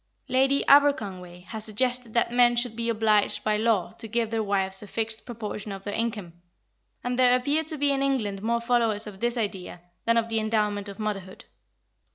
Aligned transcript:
Lady 0.27 0.63
Aberconway 0.67 1.43
has 1.45 1.63
suggested 1.63 2.15
that 2.15 2.31
men 2.31 2.55
should 2.55 2.75
be 2.75 2.89
obliged 2.89 3.43
by 3.43 3.55
law 3.55 3.91
to 3.99 4.07
give 4.07 4.31
their 4.31 4.41
wives 4.41 4.81
a 4.81 4.87
fixed 4.87 5.27
proportion 5.27 5.71
of 5.71 5.83
their 5.83 5.93
incomes, 5.93 6.33
and 7.03 7.19
there 7.19 7.35
appear 7.37 7.63
to 7.63 7.77
be 7.77 7.91
in 7.91 8.01
England 8.01 8.41
more 8.41 8.59
followers 8.61 9.05
of 9.05 9.19
this 9.19 9.37
idea 9.37 9.79
than 10.05 10.17
of 10.17 10.27
the 10.27 10.39
endowment 10.39 10.89
of 10.89 10.97
motherhood. 10.97 11.45